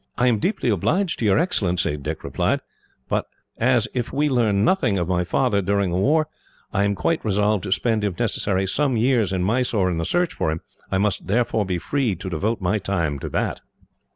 "I 0.17 0.25
am 0.29 0.39
deeply 0.39 0.71
obliged 0.71 1.19
to 1.19 1.25
your 1.25 1.37
Excellency," 1.37 1.95
Dick 1.95 2.23
replied, 2.23 2.61
"but 3.07 3.27
as, 3.59 3.87
if 3.93 4.11
we 4.11 4.29
learn 4.29 4.65
nothing 4.65 4.97
of 4.97 5.07
my 5.07 5.23
father 5.23 5.61
during 5.61 5.91
the 5.91 5.97
war, 5.97 6.27
I 6.73 6.85
am 6.85 6.95
quite 6.95 7.23
resolved 7.23 7.65
to 7.65 7.71
spend, 7.71 8.03
if 8.03 8.17
necessary, 8.17 8.65
some 8.65 8.97
years 8.97 9.31
in 9.31 9.43
Mysore 9.43 9.91
in 9.91 9.99
the 9.99 10.05
search 10.05 10.33
for 10.33 10.49
him, 10.49 10.61
I 10.91 10.97
must 10.97 11.27
therefore 11.27 11.67
be 11.67 11.77
free 11.77 12.15
to 12.15 12.31
devote 12.31 12.61
my 12.61 12.79
time 12.79 13.19
to 13.19 13.29
that." 13.29 13.61